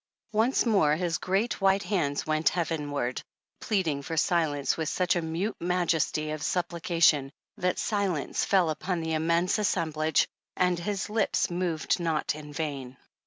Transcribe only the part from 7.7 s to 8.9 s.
silence fell